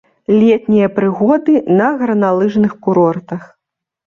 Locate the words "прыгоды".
0.95-1.53